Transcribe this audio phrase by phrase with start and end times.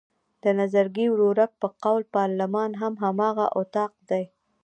[0.43, 4.23] د نظرګي ورورک په قول پارلمان هم هماغه اطاق دی.